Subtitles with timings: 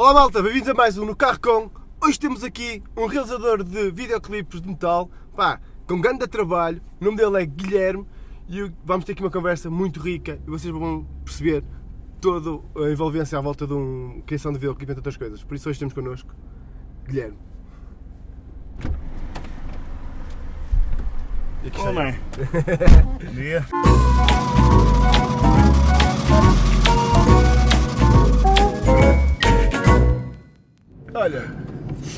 [0.00, 1.68] Olá malta, bem-vindos a mais um No Carro Com.
[2.00, 6.80] Hoje temos aqui um realizador de videoclipes de metal, pá, com grande trabalho.
[7.00, 8.06] O nome dele é Guilherme
[8.48, 11.64] e vamos ter aqui uma conversa muito rica e vocês vão perceber
[12.20, 15.42] toda a envolvência à volta de uma criação de videoclipe, entre outras coisas.
[15.42, 16.32] Por isso hoje temos connosco
[17.04, 17.36] Guilherme.
[21.64, 22.14] E aqui Olá.
[23.24, 23.66] Bom dia.
[31.14, 31.44] Olha,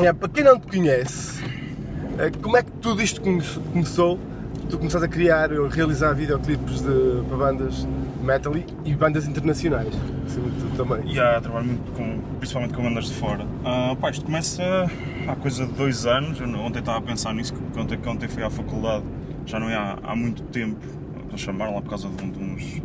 [0.00, 1.42] é, para quem não te conhece,
[2.18, 4.18] é, como é que tudo isto come- começou?
[4.68, 7.86] Tu começaste a criar ou realizar videoclipes de, para bandas
[8.22, 8.52] metal
[8.84, 9.92] e, bandas internacionais,
[10.26, 11.12] acima de tudo também.
[11.12, 13.44] E há, trabalho muito com, principalmente com bandas de fora.
[13.64, 14.62] Ah, pá, isto começa
[15.26, 16.40] há coisa de dois anos.
[16.40, 19.04] Eu ontem estava a pensar nisso, que ontem, ontem fui à faculdade,
[19.46, 20.78] já não é há, há muito tempo.
[21.28, 22.82] Eles chamaram lá por causa de, um- de uns, de,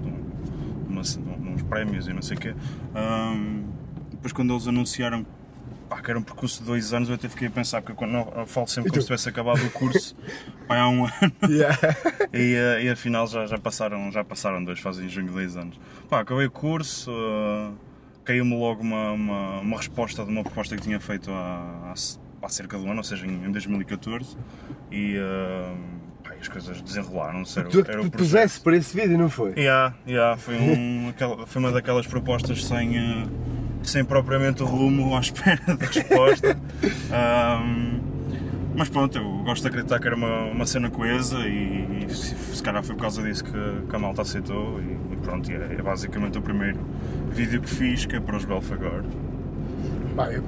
[1.30, 2.56] um- de uns prémios e não sei o quê.
[2.96, 3.36] Ah,
[4.12, 5.24] depois, quando eles anunciaram
[5.90, 7.96] pá, que era um percurso de dois anos, eu até fiquei a pensar, porque eu,
[7.96, 10.16] quando, eu falo sempre como se tivesse acabado o curso
[10.68, 11.34] há um ano.
[11.50, 11.78] Yeah.
[12.34, 15.80] E, eh, e afinal já, já, passaram, já passaram dois, fazem em junho dois anos.
[16.10, 17.72] Pá, acabei o curso, eh,
[18.26, 21.94] caiu-me logo uma, uma, uma resposta de uma proposta que tinha feito há,
[22.42, 24.38] há, cerca de um ano, ou seja, em, em 2014.
[24.92, 25.16] E
[26.36, 27.60] e as coisas desenrolaram-se.
[27.60, 29.54] Era, Tu era que o te puseste para esse vídeo, não foi?
[29.58, 33.26] Yeah, yeah, foi, um, aquela- foi uma daquelas propostas sem, eh,
[33.90, 36.58] sem propriamente rumo à espera da resposta.
[37.12, 38.00] Ahm,
[38.76, 42.36] mas pronto, eu gosto de acreditar que era uma, uma cena coesa e, e se,
[42.36, 43.52] se calhar foi por causa disso que,
[43.90, 46.80] que a malta aceitou e, e pronto, e é, é basicamente o primeiro
[47.32, 49.04] vídeo que fiz, que é para os Belfagor.
[50.32, 50.44] Eu,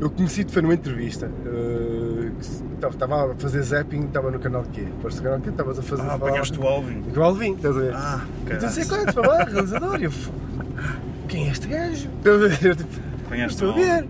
[0.00, 1.30] eu conheci-te foi numa entrevista.
[1.44, 4.86] eh, que se- Estava a fazer zapping, estava no canal Q.
[5.00, 6.02] Foste no canal Q, estavas a fazer.
[6.02, 7.02] Ah, apanhaste o Alvin.
[7.16, 7.94] O Alvin, estás a ver?
[7.94, 9.96] Ah, Eu não sei quantos, para realizador.
[10.02, 10.10] Eu,
[11.26, 12.08] quem é este gajo?
[12.24, 13.84] Eu, tipo, Apanhaste estou a o Alvin.
[13.90, 14.08] ver.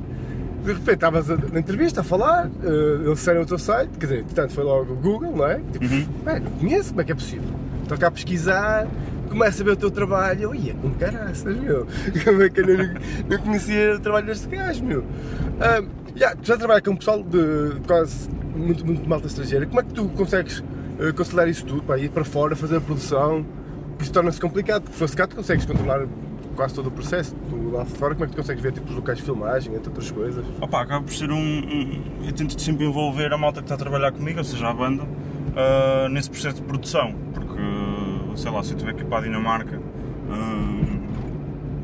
[0.65, 2.67] De repente estavas na entrevista a falar, eh,
[3.05, 5.61] eles disseram o teu site, quer dizer, portanto foi logo o Google, não é?
[5.73, 6.07] Tipo, Uhum.
[6.25, 7.49] "Bem, não conheço, como é que é possível?
[7.85, 8.89] Estou cá a pesquisar,
[9.31, 11.87] começo a ver o teu trabalho, eu ia com caraças, meu.
[12.25, 12.95] Como é que eu não,
[13.31, 15.05] não conhecia o trabalho deste gajo, meu?
[15.61, 15.85] Ah,
[16.17, 19.83] já, tu já trabalhas com um pessoal de quase muito, muito malta estrangeira, como é
[19.85, 20.65] que tu consegues
[20.99, 23.47] eh, conciliar isso tudo, para ir para fora, fazer a produção?
[24.01, 26.07] Isso torna-se complicado, porque se fosse cá tu consegues controlar
[26.57, 28.97] quase todo o processo, tu lá fora como é que tu consegues ver tipo, os
[28.97, 30.45] locais de filmagem, entre outras coisas?
[30.61, 33.79] Opa, acaba por ser um, um- Eu tento sempre envolver a malta que está a
[33.79, 35.05] trabalhar comigo, ou seja, a banda,
[35.55, 37.15] ah, nesse processo de produção.
[37.35, 37.61] Porque,
[38.37, 39.81] sei lá, se eu tiver que ir para a Dinamarca.
[40.31, 40.97] ah,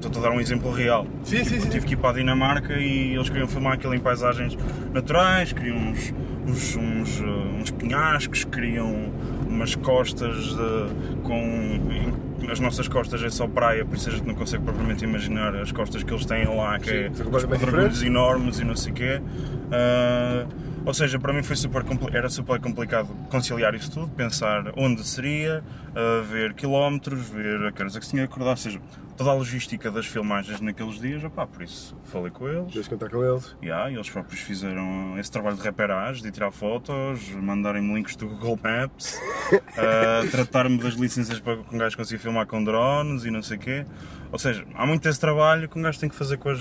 [0.04, 1.06] Estou a dar um exemplo real.
[1.22, 1.68] Sim, Tipo, sim, sim.
[1.68, 4.58] Tive que ir para a Dinamarca e eles queriam filmar aquilo em paisagens
[4.92, 6.12] naturais, queriam uns,
[6.44, 9.10] uns, uns, ah, uns penhascos, queriam
[9.48, 11.78] umas costas de- com.
[12.50, 15.72] As nossas costas é só praia, por isso a gente não consegue propriamente imaginar as
[15.72, 18.02] costas que eles têm lá, que Sim, é pedregulhos diferentes.
[18.02, 19.20] enormes e não sei o quê.
[19.70, 20.46] Ah,
[20.84, 25.62] ou seja, para mim foi super, era super complicado conciliar isso tudo, pensar onde seria,
[25.94, 28.80] ah, ver quilómetros, ver a que horas é que se tinha que acordar, ou seja,
[29.16, 32.72] toda a logística das filmagens naqueles dias, opá, por isso falei com eles.
[32.72, 33.54] Deixa contar com eles.
[33.62, 38.28] Yeah, e eles próprios fizeram esse trabalho de reperagem, de tirar fotos, mandarem-me links do
[38.28, 39.18] Google Maps,
[39.76, 43.56] ah, tratar-me das licenças para que um gajo consiga filmar com drones e não sei
[43.56, 43.86] o quê.
[44.30, 46.60] Ou seja, há muito esse trabalho que um gajo tem que fazer com as,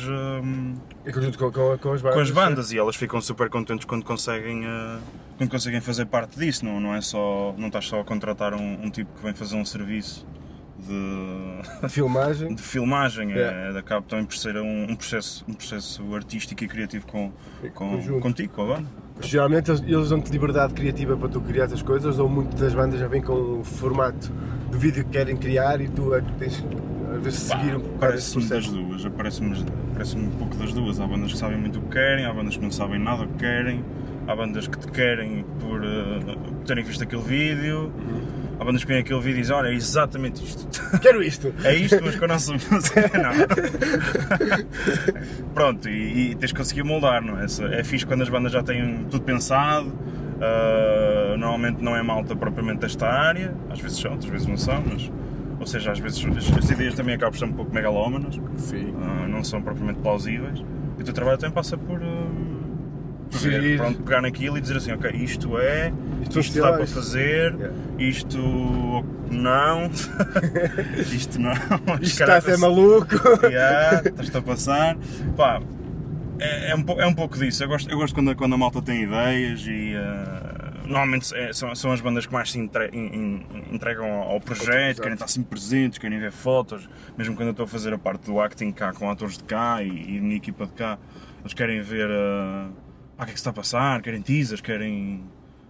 [1.13, 2.15] conjunto com, com, com as bandas.
[2.15, 4.99] com as bandas e elas ficam super contentes quando conseguem, ah,
[5.37, 6.65] quando conseguem fazer parte disso.
[6.65, 9.55] Não, não é só, não estás só a contratar um, um tipo que vem fazer
[9.55, 10.27] um serviço
[11.81, 12.53] de, filmagem.
[12.55, 13.75] de filmagem, Yeah.
[13.75, 17.31] é, acaba também por ser um, um processo, um processo artístico e criativo com,
[17.73, 18.87] com, contigo, com a banda.
[19.21, 22.99] Geralmente eles, eles dão-te liberdade criativa para tu criar as coisas, ou muitas das bandas
[22.99, 24.31] já vêm com o formato
[24.71, 26.63] do vídeo que querem criar e tu é que tens
[27.13, 30.99] às vezes seguir um Parece-me das duas, parece-me parece um pouco das duas.
[30.99, 33.27] Há bandas que sabem muito o que querem, há bandas que não sabem nada o
[33.27, 33.83] que querem,
[34.27, 37.91] há bandas que te querem por eh, terem visto aquele vídeo,
[38.59, 40.67] há bandas que vêm aquele vídeo e dizem, olha, é exatamente isto.
[41.01, 41.53] Quero isto!
[41.63, 43.31] É isto, mas com a nossa música não.
[45.53, 47.45] Pronto, e, e tens que conseguir moldar, não é?
[47.77, 49.91] É fixe quando as bandas já têm tudo pensado.
[50.41, 54.83] ah, normalmente não é malta propriamente desta área, às vezes são, outras vezes não são,
[54.91, 55.11] mas.
[55.59, 58.95] Ou seja, às vezes as, as ideias também acabam por ser um pouco megalómanas, Sim.
[58.99, 60.59] ah, não são propriamente plausíveis.
[60.97, 61.99] E o teu trabalho também passa por.
[61.99, 62.05] ver,
[63.39, 63.77] Gerir.
[63.77, 65.91] pronto, pegar naquilo e dizer assim, ok, isto é,
[66.23, 67.75] Isto isto, dá para fazer, Yeah.
[67.99, 68.37] isto
[69.31, 69.89] não,
[71.13, 71.53] isto não,
[72.01, 73.15] Isto está a ser maluco!
[73.47, 74.97] Yeah, estás-te a passar.
[75.37, 75.61] Pá,
[76.39, 77.63] é, é um, é um pouco disso.
[77.63, 79.93] Eu gosto, eu gosto quando, a- quando a malta tem ideias e.
[79.95, 83.45] ah, normalmente é- são, são as bandas que mais se entre- in- in-
[83.75, 85.01] entregam ao, ao projeto, Exato.
[85.01, 88.25] querem estar sempre presentes, querem ver fotos, mesmo quando eu estou a fazer a parte
[88.25, 90.97] do acting cá com atores de cá e, e minha equipa de cá,
[91.41, 92.67] eles querem ver ah,
[93.21, 95.23] ah, o que é que se está a passar, querem teasers, querem,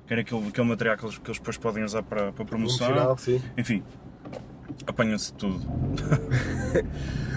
[0.08, 2.88] querem aquele, aquele material que eles, que eles depois podem usar para, para promoção.
[3.58, 3.84] Enfim,
[4.88, 5.58] apanha-se tudo.
[5.58, 6.88] Uh,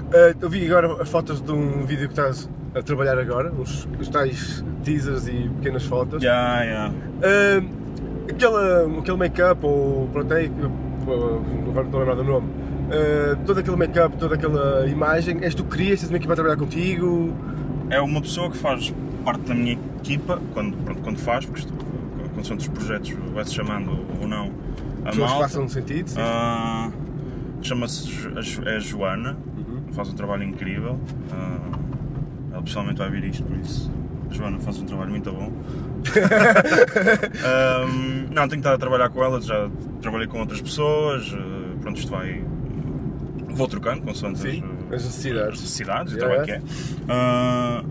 [0.40, 4.08] eu vi agora as fotos de um vídeo que estás a trabalhar agora, uns, os
[4.08, 6.22] tais teasers e pequenas fotos.
[6.22, 6.90] Já, já.
[6.90, 12.46] Uh, aquele, aquele make-up ou pronto, é, não a lembrar do nome.
[12.46, 16.36] Uh, todo aquele make-up, toda aquela imagem, és tu que crias, tens uma equipa a
[16.36, 17.34] trabalhar contigo?
[17.90, 18.94] É uma pessoa que faz
[19.24, 21.72] parte da minha equipa, quando, pronto, quando faz, porque isto,
[22.34, 23.90] quando são dos projetos vai-se chamando
[24.20, 24.50] ou não
[25.04, 25.42] a Pessoas malta.
[25.48, 26.16] façam sentido, sim.
[26.20, 26.90] Ah,
[27.62, 28.08] Chama-se
[28.66, 29.80] é Joana, Uhum.
[29.92, 30.98] faz um trabalho incrível.
[31.32, 31.78] Ah,
[32.52, 33.90] ela pessoalmente vai ver isto, por isso.
[34.30, 35.50] Joana faz um trabalho muito bom.
[37.44, 39.68] Ahm, não, tenho que estar a trabalhar com ela, já
[40.02, 41.32] trabalhei com outras pessoas.
[41.34, 42.42] ah, pronto, isto vai.
[43.48, 45.48] Vou trocando consoante Sim, as, as necessidades.
[45.54, 47.04] as necessidades e o Yeah, trabalho que é.
[47.08, 47.84] Ah,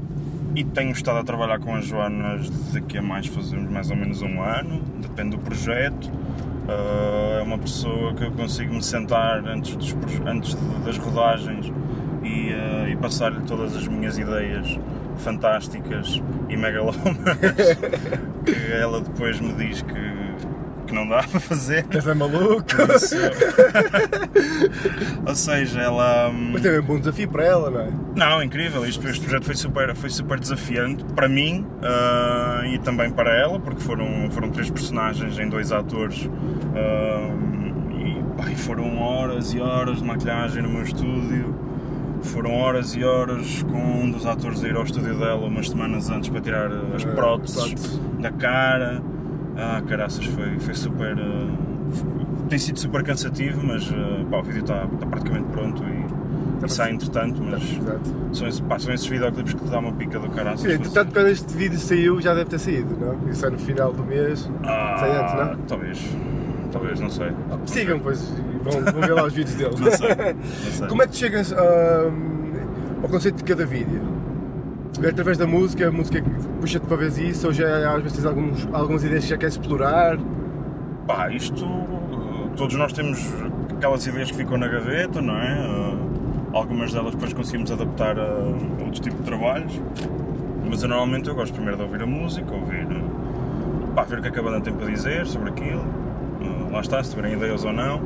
[0.56, 2.40] e tenho estado a trabalhar com a Joana
[2.74, 6.12] daqui a mais fazemos mais ou menos um ano, depende do projeto.
[6.68, 9.96] Ah, é uma pessoa que eu consigo me sentar antes, dos
[10.26, 11.72] antes de- das rodagens
[12.24, 14.80] e, ah, e passar-lhe todas as minhas ideias
[15.18, 17.38] fantásticas e megalómanas
[18.46, 19.94] que ela depois me diz que,
[20.94, 21.86] que não dá para fazer.
[21.92, 22.66] És é maluco?
[22.96, 23.16] Isso-
[25.28, 26.30] Ou seja, ela.
[26.30, 27.90] hum, Mas é um bom desafio para ela, não é?
[28.16, 28.86] não, incrível.
[28.86, 33.60] Este, este projeto foi super, foi super desafiante para mim ah, e também para ela,
[33.60, 36.30] porque foram, foram três personagens em dois atores.
[36.76, 37.30] ah,
[38.00, 41.62] e, pá, e foram horas e horas de maquilhagem no meu estúdio.
[42.24, 46.10] Foram horas e horas com um dos atores a ir ao estúdio dela umas semanas
[46.10, 48.00] antes para tirar as próteses próteses.
[48.20, 49.02] da cara.
[49.58, 51.16] Ah, caraças, foi, foi super.
[51.20, 51.74] ah,
[52.50, 56.70] tem sido super cansativo, mas ah, pá, o vídeo está, está praticamente pronto e, e
[56.70, 57.42] sai entretanto.
[57.44, 58.02] Mas Exato.
[58.34, 60.62] são, esses- pá, são esses videoclipes que te dá uma pica do caraças.
[60.62, 63.30] Sim, entretanto, quando este vídeo saiu, já deve ter saído, não?
[63.30, 64.50] Isso é no final do mês.
[64.64, 65.56] ah, sai antes, não?
[65.68, 66.00] Talvez.
[66.72, 67.28] Talvez, não sei.
[67.68, 68.34] Sigam, pois,
[68.64, 69.80] vão, vão ver lá os vídeos deles.
[69.80, 70.08] Não sei.
[70.10, 70.88] Não sei.
[70.88, 72.54] Como é que tu chegas ahm,
[73.04, 74.02] ao conceito de cada vídeo?
[75.00, 76.24] Através da música, a música
[76.62, 79.56] puxa-te para ver isso, ou já às vezes tens alguns, algumas ideias que já queres
[79.56, 80.18] explorar?
[81.08, 81.66] Pá, isto.
[82.56, 83.20] Todos nós temos
[83.76, 85.58] aquelas ideias que ficam na gaveta, não é?
[85.60, 85.98] Ah,
[86.54, 88.34] algumas delas depois conseguimos adaptar a
[88.80, 89.82] outros tipos de trabalhos.
[90.70, 92.88] Mas eu normalmente eu gosto primeiro de ouvir a música, ouvir.
[93.96, 95.84] Pá, ver o que é que a banda tem para dizer sobre aquilo.
[96.40, 98.00] Ah, lá está, se tiverem ideias ou não.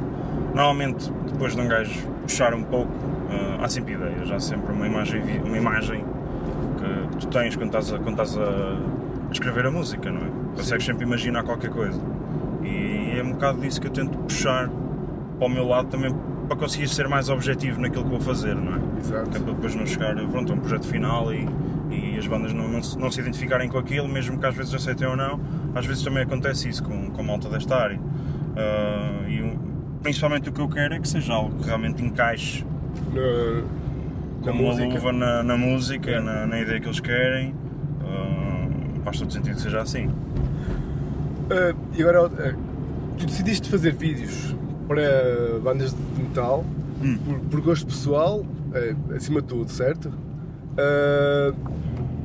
[0.55, 2.91] Normalmente, depois de um gajo puxar um pouco,
[3.29, 6.03] ah, há sempre ideias, há sempre uma imagem, uma imagem
[7.17, 8.77] que, tu tens quando estás, a, quando estás a,
[9.31, 10.29] escrever a música, não é?
[10.55, 11.99] Consegues sempre imaginar qualquer coisa.
[12.63, 14.69] E é um bocado disso que eu tento puxar
[15.37, 16.13] para o meu lado também
[16.47, 18.99] para conseguir ser mais objetivo naquilo que vou fazer, não é?
[18.99, 19.29] Exato.
[19.29, 21.45] para depois não chegar pronto, a um projeto final e,
[21.91, 24.73] e as bandas não, não, se, não se identificarem com aquilo, mesmo que às vezes
[24.73, 25.39] aceitem ou não,
[25.75, 27.99] às vezes também acontece isso com, com a malta desta área.
[28.55, 29.57] Ah, e
[30.01, 32.65] principalmente o que eu quero é que seja algo que realmente encaixe
[34.45, 34.93] na como uma música.
[34.93, 37.53] luva na, na música, na, na ideia que eles querem.
[38.01, 38.67] Ah,
[39.03, 40.09] faz todo sentido que seja assim.
[41.49, 42.53] Ah, e agora, ah,
[43.17, 44.55] tu decidiste fazer vídeos
[44.87, 46.63] para bandas de metal
[47.03, 47.17] Hum.
[47.25, 48.43] por, por gosto pessoal,
[49.15, 50.11] acima de tudo, certo?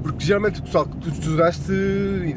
[0.03, 1.73] Porque geralmente o pessoal que tu estudaste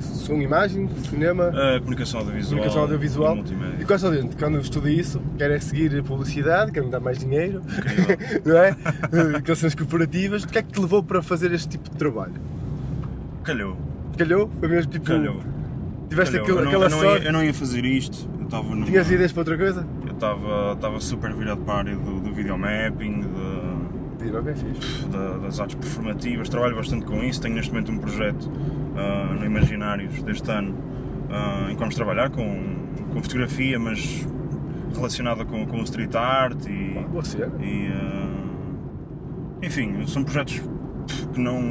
[0.01, 2.49] som, imagem, cinema, A comunicação audiovisual.
[2.57, 3.37] comunicação audiovisual.
[3.37, 3.81] e.
[3.89, 4.37] E é só dentro?
[4.37, 7.61] Quando estuda isso, quer é seguir a publicidade, quer me dar mais dinheiro,
[8.45, 8.75] não é?
[9.43, 10.43] Relações corporativas.
[10.43, 12.33] O que é que te levou para fazer este tipo de trabalho?
[13.43, 13.77] Calhou.
[14.17, 14.49] Calhou?
[14.59, 15.05] Foi mesmo tipo.
[15.05, 15.41] Calhou.
[16.09, 16.45] Tiveste Calhou.
[16.45, 17.25] aquele- eu, não, aquela eu, não ia, sorte.
[17.25, 18.29] eu não ia fazer isto.
[18.39, 19.87] Eu estava numa- Tinhas ideias para outra coisa?
[20.05, 23.27] Eu estava estava super virado para a área do, do videomapping, de,
[24.25, 25.07] Diz, ok, fixe.
[25.07, 27.41] da- das artes performativas, trabalho bastante com isso.
[27.41, 28.51] Tenho neste momento um projeto
[28.97, 30.75] ah, no Imaginários deste ano
[31.29, 32.75] ah, em que vamos trabalhar com,
[33.13, 34.27] com fotografia, mas
[34.93, 37.51] relacionada com, com o street art e, Boa cena.
[37.61, 38.25] e, ah,
[39.61, 40.61] enfim, são projetos
[41.33, 41.61] que não,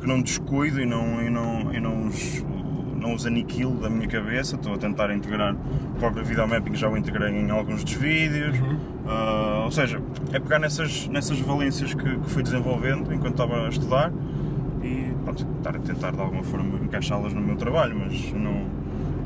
[0.00, 2.44] que não descuido e não, e não, e não, os,
[3.00, 4.56] não os aniquilo da minha cabeça.
[4.56, 8.56] Estou a tentar integrar o próprio videomapping, já o integrei em alguns dos vídeos.
[9.06, 10.00] Ah, ou seja,
[10.32, 14.12] é pegar nessas, nessas valências que, que fui desenvolvendo enquanto estava a estudar
[14.82, 18.64] e pronto, estar a tentar de alguma forma encaixá-las no meu trabalho, mas não,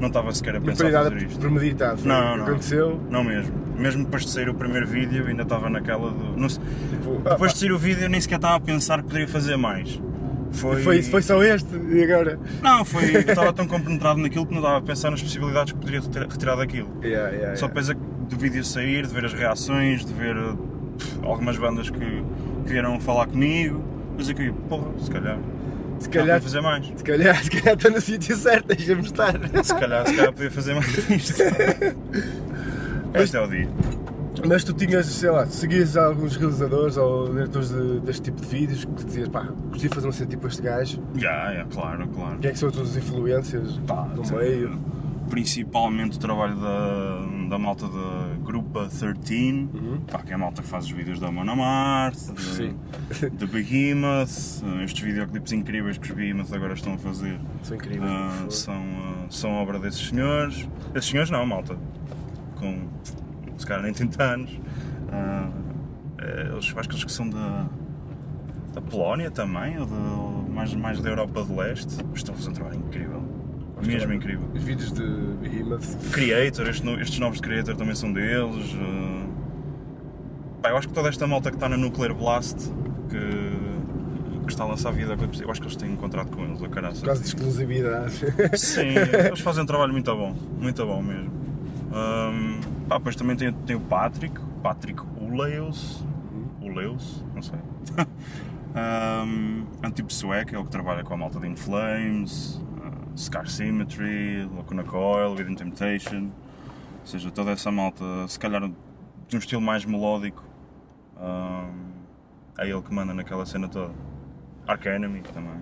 [0.00, 1.38] não estava sequer a Não pensar nada fazer isto.
[1.40, 2.02] premeditado.
[2.04, 2.46] Não, o que não.
[2.46, 3.00] Aconteceu.
[3.10, 3.52] Não mesmo.
[3.76, 6.36] Mesmo depois de sair o primeiro vídeo, ainda estava naquela do.
[6.36, 9.56] não Tipo, depois de sair o vídeo, nem sequer estava a pensar que poderia fazer
[9.56, 10.00] mais.
[10.52, 10.82] Foi...
[10.82, 12.38] Foi, foi só este e agora.
[12.62, 13.14] Não, foi.
[13.16, 16.22] Eu estava tão compenetrado naquilo que não estava a pensar nas possibilidades que poderia ter
[16.26, 16.88] retirado daquilo.
[17.02, 17.68] Yeah, yeah, Só yeah.
[17.68, 17.74] que
[18.28, 20.34] do vídeo sair, de ver as reações, de ver
[20.98, 22.22] pff, algumas bandas que, que
[22.68, 23.82] vieram falar comigo.
[24.16, 25.38] Mas que, porra, se calhar.
[25.98, 26.86] Se calhar, fazer mais.
[26.86, 29.32] se calhar, se calhar estou no sítio certo, deixa-me estar.
[29.64, 31.42] Se calhar, se calhar podia fazer mais disto.
[33.14, 33.68] Este é o dia.
[34.46, 38.84] Mas tu tinhas, sei lá, seguias alguns realizadores ou diretores de- deste tipo de vídeos
[38.84, 41.02] que dizias, pá, gostei de fazer uma cena tipo este gajo.
[41.16, 42.38] Já, é, claro, claro.
[42.38, 44.78] Quem é que são as tuas influências Pá, no tem- meio?
[45.30, 49.68] Principalmente o trabalho da, da malta da Grupa 13,
[50.10, 54.62] pá, que é a malta que faz os vídeos da Mona Marte, de, de Behemoth,
[54.64, 57.38] eh, estes videoclipes incríveis que os Behemoth agora estão a fazer.
[57.62, 58.10] São incríveis.
[58.10, 58.50] Favor.
[58.52, 60.68] são, ah, são obra desses senhores.
[60.94, 61.76] Esses senhores não, malta.
[62.56, 62.88] Com
[63.56, 64.60] se calhar nem 30 anos.
[65.12, 67.66] Eh, eles, acho que eles que são da,
[68.72, 71.96] da Polónia também, ou de- mais, mais da Europa de Leste.
[72.14, 73.22] Estão a fazer um trabalho incrível.
[73.84, 74.48] Mesmo incrível.
[74.54, 76.10] Os vídeos de Behemoth.
[76.12, 78.74] Creator, este no- estes novos de Creator também são deles.
[78.80, 79.26] ah.
[80.62, 82.56] Pá, eu acho que toda esta malta que está na Nuclear Blast,
[83.10, 83.18] que,
[84.46, 86.68] que está a lançar vida, eu acho que eles têm um contrato com eles, a
[86.68, 87.04] caraça.
[87.04, 88.14] Causa de exclusividade.
[88.58, 88.94] Sim,
[89.26, 91.30] eles fazem um trabalho muito bom, muito bom mesmo.
[91.92, 96.04] Ahm, pá, depois também tem, tem o Patrick, Patrick Uleus,
[96.60, 97.58] Uleus, não sei.
[98.74, 102.65] um, Antip Suec é o que trabalha com a malta de In Flames, uh,
[103.16, 106.30] Scar Symmetry, Lacuna Coil, Within Temptation,
[107.00, 108.60] ou seja, toda essa malta, se calhar
[109.28, 110.44] de um estilo mais melódico,
[111.16, 111.92] ahm,
[112.58, 113.92] é ele que manda naquela cena toda.
[114.66, 115.60] Arc Enemy também.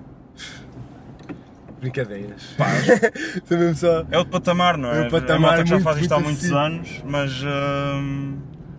[1.80, 2.56] Brincadeiras.
[3.50, 4.06] Mesmo só.
[4.10, 5.04] É outro patamar, não é?
[5.04, 8.38] É um patamar malta que já faz isto há muito muitos anos, mas, hum,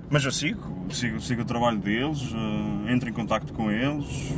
[0.10, 4.34] mas eu sigo, sigo, sigo o trabalho deles, uh, entro em contacto com eles,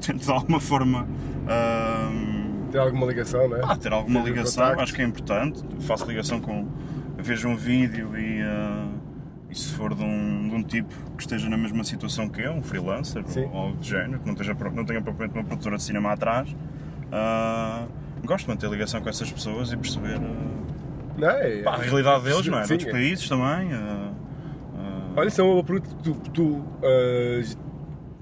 [0.00, 2.33] tento de alguma forma hum,
[2.74, 3.60] Tem alguma ligação, não é?
[3.62, 4.82] ah, ter alguma Ter ligação, contacto.
[4.82, 5.64] acho que é importante.
[5.82, 6.66] Faço ligação com.
[7.16, 8.90] Vejo um vídeo e, uh,
[9.48, 12.50] e se for de um, de um tipo que esteja na mesma situação que eu,
[12.50, 13.44] um freelancer Sim.
[13.44, 16.50] ou algo do género, que não, esteja, não tenha propriamente uma produtora de cinema atrás,
[16.50, 17.86] uh,
[18.26, 20.16] gosto de manter ligação com essas pessoas e perceber.
[20.16, 21.62] uh, Não é?
[21.62, 22.64] Pá, a realidade deles, não é?
[22.64, 22.92] Sim, outros é.
[22.92, 23.68] países também.
[25.16, 26.64] Olha, isso é uma pergunta que tu, tu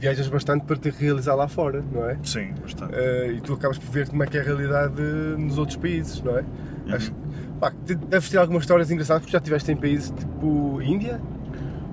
[0.03, 2.19] viajas bastante para te realizar lá fora, não é?
[2.25, 2.93] Sim, bastante.
[2.95, 6.21] Ah, e tu acabas por ver como é que é a realidade nos outros países,
[6.21, 6.41] não é?
[6.41, 6.95] Uhum.
[6.95, 7.13] Acho,
[7.61, 7.73] pá,
[8.09, 11.21] deves ter algumas histórias engraçadas porque já estiveste em países tipo Índia?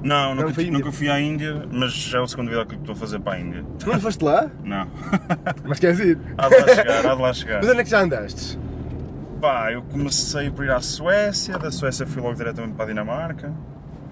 [0.02, 0.72] Não, nunca, não Índia.
[0.72, 3.34] nunca fui à Índia, mas já é o segundo vídeo que estou a fazer para
[3.34, 3.64] a Índia.
[3.86, 4.50] Não foste lá?
[4.66, 4.88] Não.
[5.66, 6.18] Mas queres ir?
[6.36, 7.60] há de lá chegar, há de lá chegar.
[7.62, 8.58] Mas onde é que já andaste?
[9.40, 13.54] Pá, eu comecei por ir à Suécia, da Suécia fui logo diretamente para a Dinamarca.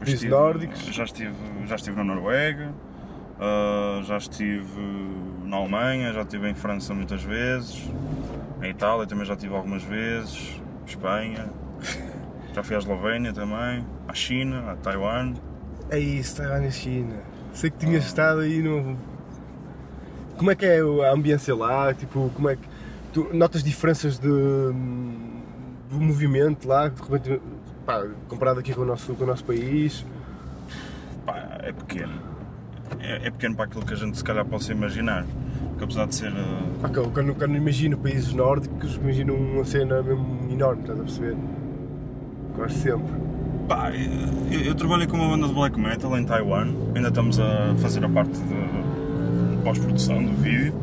[0.05, 0.81] Estive- nórdicos.
[0.93, 1.33] Já estive,
[1.65, 2.69] já estive na Noruega,
[3.39, 4.81] ah, já estive
[5.45, 7.89] na Alemanha, já estive em França muitas vezes,
[8.61, 11.49] em Itália também já estive algumas vezes, Espanha,
[12.53, 15.33] já fui à Eslovénia também, à China, a Taiwan.
[15.89, 17.15] É isso, Taiwan e China.
[17.53, 18.97] Sei que tinhas estado aí no.
[20.37, 21.93] Como é que é a ambiência lá?
[21.93, 22.61] Tipo, como é que.
[23.13, 24.27] Tu notas diferenças de.
[24.27, 27.41] do movimento lá, de repente,
[27.85, 30.05] pá, comparado aqui com o nosso, com o nosso país?
[31.25, 32.36] Pá, é pequeno.
[32.99, 35.25] É, é pequeno para aquilo que a gente se calhar possa imaginar.
[35.69, 36.31] Porque apesar de ser.
[36.35, 40.99] ah, Pá, que eu- quando, quando imagino países nórdicos, imagino uma cena mesmo enorme, estás
[40.99, 41.35] a perceber?
[42.55, 43.13] Quase sempre.
[43.67, 43.91] Pá,
[44.51, 48.03] eu, eu trabalhei com uma banda de black metal em Taiwan, ainda estamos a fazer
[48.05, 50.73] a parte de pós-produção do vídeo.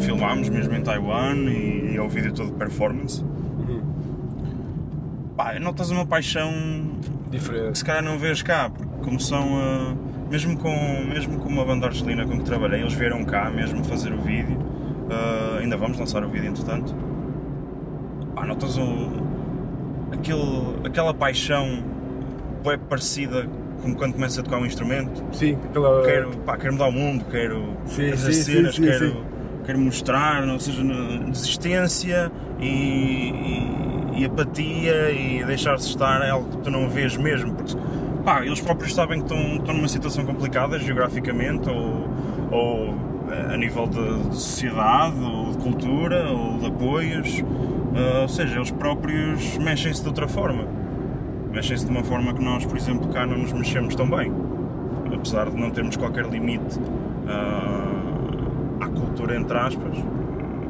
[0.00, 3.24] Filmámos mesmo em Taiwan e, e é o vídeo todo de performance.
[5.36, 6.50] Pá, notas uma paixão
[7.30, 7.78] que Diferente.
[7.78, 9.56] se calhar não vês cá, porque como são.
[9.56, 9.94] ah,
[10.30, 14.12] mesmo, com, mesmo com uma banda argelina com que trabalhei, eles vieram cá mesmo fazer
[14.12, 14.58] o vídeo.
[15.10, 16.94] Ah, ainda vamos lançar o vídeo entretanto.
[18.34, 19.08] Pá, notas um,
[20.12, 21.82] aquele, aquela paixão
[22.66, 23.46] é parecida
[23.82, 25.24] com quando começa a tocar um instrumento.
[25.32, 26.02] Sim, aquela.
[26.04, 29.24] Quero, pá, quero mudar o mundo, quero Sim, fazer sim, cenas, sim, quero,
[29.64, 30.82] quero mostrar, ou seja,
[31.30, 32.30] desistência
[32.60, 37.54] e, e- e apatia e deixar-se estar é algo que tu não vês mesmo.
[37.54, 37.74] Porque,
[38.24, 42.08] pá, eles próprios sabem que estão, estão numa situação complicada geograficamente ou,
[42.50, 42.94] ou
[43.30, 47.42] eh, a nível de, de sociedade ou de cultura ou de apoios.
[47.94, 50.66] Ah, ou seja, eles próprios mexem-se de outra forma.
[51.50, 54.32] Mexem-se de uma forma que nós, por exemplo, cá não nos mexemos tão bem
[55.14, 56.80] apesar de não termos qualquer limite
[57.28, 59.98] ah, à cultura, entre aspas.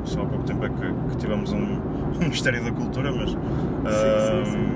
[0.04, 1.58] Só há pouco tempo é que, que tivemos um,
[2.16, 3.36] um Ministério da Cultura, mas
[3.84, 4.68] ah, Sim, sim,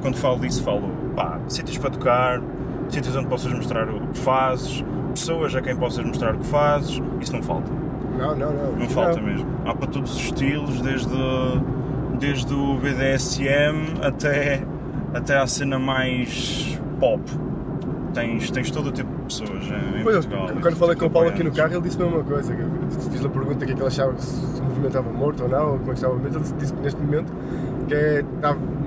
[0.00, 2.42] quando falo disso, falo pá, sítios para tocar,
[2.88, 7.00] sítios onde possas mostrar o que fazes, pessoas a quem possas mostrar o que fazes,
[7.20, 7.70] isso não falta.
[8.18, 8.72] Não, não, não.
[8.72, 9.46] Não falta mesmo.
[9.64, 11.08] Há para todos os estilos, desde,
[12.18, 14.62] desde o BDSM até,
[15.14, 17.22] até à cena mais pop.
[18.12, 20.60] Tens, tens todo o tipo de pessoas em Pois, eu, Portugal.
[20.60, 22.54] quando falei com o Paulo aqui no carro, ele disse-me a mesma coisa.
[23.10, 25.48] Fiz-lhe a pergunta que é que ele achava que se o movimento estava morto ou
[25.48, 26.36] não, ou como é que estava o movimento.
[26.44, 27.32] Ele disse que neste momento
[27.88, 28.22] que é,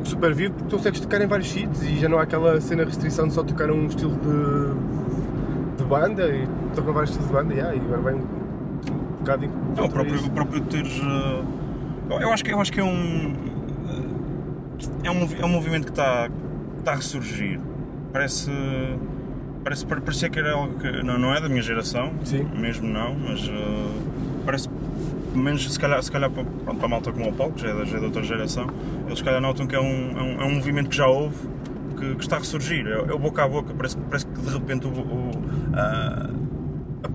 [0.09, 2.83] super vivo porque tu consegues tocar em vários sítios e já não há aquela cena
[2.85, 7.53] restrição de só tocar um estilo de, de banda e tocar vários estilos de banda
[7.53, 10.27] yeah, e agora vai um, um bocado Não, o próprio, isso.
[10.27, 10.99] o próprio teres.
[10.99, 11.43] uh,
[12.21, 13.33] eu- acho que, eu acho que é um.
[13.33, 13.35] uh,
[15.03, 16.29] É um, é um movimento que está,
[16.79, 17.59] está a ressurgir.
[18.13, 18.51] Parece.
[19.63, 21.03] Parece, pare- parecia que era algo que.
[21.03, 22.45] Não, não é da minha geração, Sim.
[22.55, 23.51] mesmo não, mas uh,
[24.45, 24.69] parece.
[25.35, 27.61] Pelo menos se calhar, se calhar para, pronto, para a malta como o Paulo, que
[27.61, 28.67] já é, da, já é da outra geração,
[29.05, 31.35] eles se calhar notam que é um, é um, é um movimento que já houve,
[31.97, 32.87] que, que está a ressurgir.
[32.87, 35.31] É, é o boca a boca, parece, que- parece que de repente o, o,
[35.75, 36.29] a-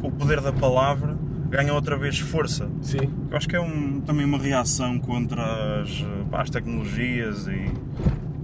[0.03, 1.17] o poder da palavra
[1.49, 2.69] ganha outra vez força.
[2.83, 7.71] Sim, Eu acho que é um- também uma reação contra as, pá, as tecnologias e.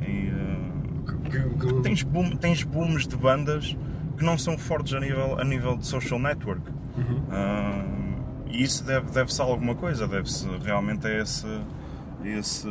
[0.09, 3.77] e, uh, tens, boom, tens booms de bandas
[4.17, 6.63] que não são fortes a nível, a nível de social network.
[6.97, 7.19] Uhum.
[7.29, 7.96] Uh,
[8.57, 11.47] e isso deve- deve-se a alguma coisa, deve-se realmente a esse.
[11.47, 12.69] a esse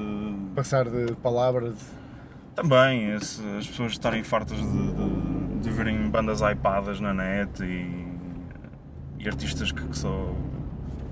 [0.55, 1.77] passar de palavra de,
[2.55, 8.07] também, esse- as pessoas estarem fartas de, de, de verem bandas ipadas na net e,
[9.19, 10.33] e artistas que, que só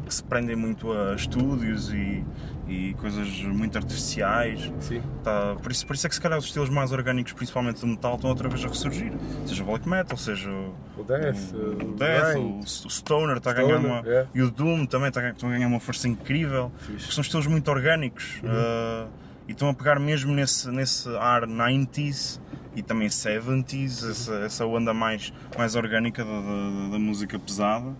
[0.05, 2.23] que se prendem muito a estúdios e,
[2.67, 4.71] e coisas muito artificiais.
[4.79, 7.81] sim, Tá, por, isso, por isso é que se calhar os estilos mais orgânicos, principalmente
[7.81, 9.13] do metal, estão outra vez a ressurgir.
[9.45, 13.53] Seja o black metal, seja o, Death, o, o, Death, o, o Stoner está a
[13.53, 14.03] ganhar uma.
[14.05, 14.27] é.
[14.33, 16.71] E o Doom também está a, ganhar uma força incrível.
[16.99, 18.41] São estilos muito orgânicos.
[18.43, 18.49] Uhum.
[18.49, 22.39] uh, e estão a pegar mesmo nesse, nesse ar 90s
[22.75, 27.93] e também 70s, essa, essa onda mais, mais orgânica da, da, da música pesada.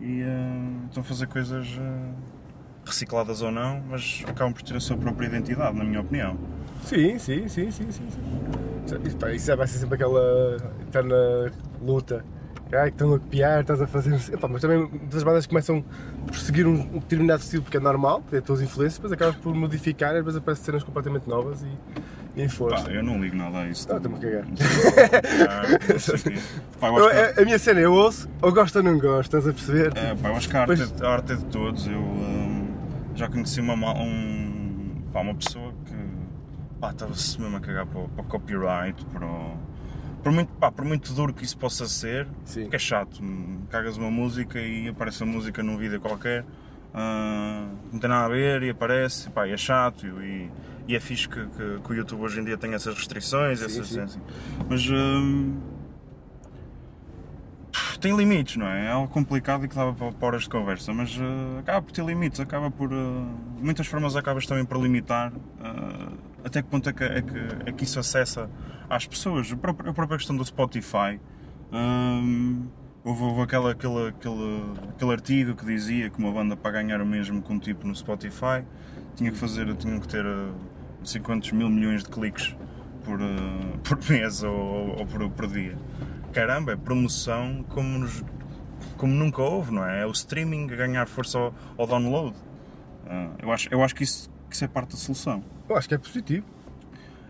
[0.00, 2.14] E uh, estão a fazer coisas uh,
[2.84, 6.38] recicladas ou não, mas acabam por ter a sua própria identidade, na minha opinião.
[6.84, 8.08] Sim, sim, sim, sim, sim.
[8.10, 8.96] sim.
[9.04, 12.24] Isso, pá, isso vai ser sempre aquela eterna luta.
[12.72, 14.14] Ai, que estão a copiar, estás a fazer.
[14.32, 15.84] Epá, mas também muitas bandas começam
[16.26, 19.34] por seguir um, um determinado estilo porque é normal, tem as tuas influências, depois acabas
[19.36, 21.68] por modificar, às vezes aparecem cenas completamente novas e,
[22.36, 22.84] e em força.
[22.84, 23.88] Pá, eu não ligo nada a isso.
[23.88, 24.44] Não, estou-me a cagar.
[25.48, 25.78] Ah,
[27.34, 29.92] que- a, minha cena, eu ouço, ou gosto ou não gosto, estás a perceber?
[29.96, 31.86] É, pá, eu acho que a arte, é, a arte é de todos.
[31.86, 32.68] Eu hum,
[33.16, 35.94] já conheci uma, ma- um, pá, uma pessoa que
[36.88, 39.69] estava-se mesmo a cagar para o copyright, para o-
[40.22, 42.68] por, muito, pá, por muito duro que isso possa ser, Sim.
[42.68, 43.20] que é chato.
[43.70, 46.44] Cagas uma música e aparece a música num vídeo qualquer,
[46.94, 50.50] ah, não tem nada a ver e aparece, pá, e é chato e,
[50.88, 53.64] e é fixe que, que- que o YouTube hoje em dia tem essas restrições, Sim,
[53.66, 54.00] essas, sim.
[54.00, 54.20] assim.
[54.68, 55.56] mas hum,
[58.00, 58.86] tem limites, não é?
[58.86, 62.04] É algo complicado e que dava para, horas de conversa, mas eh, acaba por ter
[62.04, 62.88] limites, acaba por.
[62.88, 65.30] de muitas formas acabas também por limitar
[65.62, 66.08] eh,
[66.44, 68.48] até que ponto é que, é, que, é que isso acessa
[68.88, 69.50] às pessoas.
[69.52, 71.20] A própria, a própria questão do Spotify.
[71.72, 72.66] hum,
[73.04, 77.06] houve houve aquela, aquele, aquele, aquele artigo que dizia que uma banda para ganhar o
[77.06, 78.64] mesmo que um tipo no Spotify
[79.16, 80.48] tinha que fazer, tinha que ter eh,
[81.02, 82.54] sei quantos mil milhões de cliques
[83.04, 83.26] por, eh,
[83.84, 85.76] por mês ou, ou por, por dia.
[86.32, 88.24] Caramba, é promoção como, nos-
[88.96, 90.02] como nunca houve, não é?
[90.02, 92.36] É o streaming a ganhar força ao, ao download.
[93.06, 95.42] Ah, eu, acho, eu acho que isso, que isso é parte da solução.
[95.70, 96.44] Eu acho que é positivo.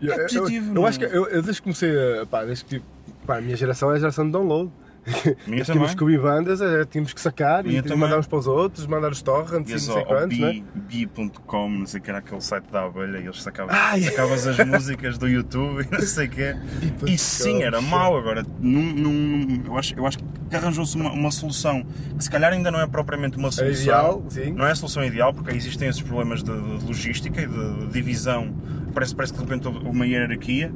[0.01, 0.89] Eu- É eu- positivo, Eu, não é?
[0.89, 2.25] acho que eu, eu desde que comecei a.
[2.25, 2.81] Pá, desde que
[3.25, 4.71] pá, a minha geração é a geração de download.
[5.47, 7.97] Minha tínhamos que ouvir bandas, eh, tínhamos que sacar Minha e também.
[7.97, 10.51] mandar uns para os outros, mandar os torrents e não Ias sei quantos, né?
[10.51, 13.99] bi- bi.com, não sei o que era aquele site da abelha e eles sacavam, Ah,
[13.99, 16.53] sacavas as músicas do YouTube e não sei o quê.
[16.79, 18.15] Bi.com, E sim, era mau.
[18.15, 20.23] Agora, num- num- eu, acho, eu acho que
[20.55, 21.83] arranjou-se uma, uma solução
[22.17, 23.81] que se calhar ainda não é propriamente uma É solução.
[23.83, 24.51] ideal, sim.
[24.53, 28.53] Não é a solução ideal, porque existem esses problemas de, de logística e de divisão.
[28.93, 30.71] Parece, parece que de repente houve uma hierarquia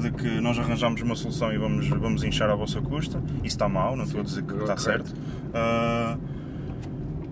[0.00, 3.22] de que nós arranjamos uma solução e vamos, vamos inchar à vossa custa.
[3.38, 5.12] Isso está mal, não estou a dizer que é está certo.
[5.52, 6.16] Ah,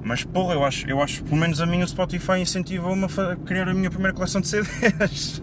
[0.03, 3.69] mas porra, eu acho, eu acho, pelo menos a mim, o Spotify incentivou-me a criar
[3.69, 5.43] a minha primeira coleção de CDs.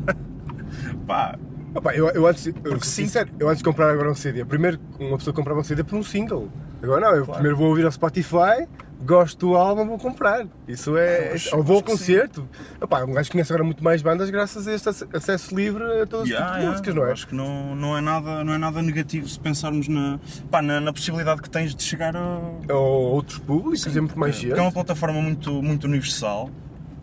[1.05, 1.37] Pá,
[1.75, 5.17] Opa, eu, eu antes, eu, sincero, eu antes de comprar agora um CD, primeiro uma
[5.17, 6.49] pessoa comprava um CD por um single.
[6.81, 7.33] Agora não, eu Claro.
[7.33, 8.65] primeiro vou ouvir ao Spotify,
[9.05, 10.47] gosto do álbum, vou comprar.
[10.67, 11.31] Isso é.
[11.31, 12.47] Eu acho- ou vou ao concerto.
[12.79, 16.05] Opa, um gajo conhece agora muito mais bandas graças a este ac- acesso livre a
[16.05, 17.11] todos os Yeah, de yeah, músicas, não é?
[17.11, 20.17] Acho que não, não, é nada, não é nada negativo se pensarmos na,
[20.49, 22.39] pá, na, na possibilidade que tens de chegar a.
[22.73, 24.57] Ou outros públicos, Sim, é muito mais gente.
[24.57, 26.49] é uma plataforma muito, muito universal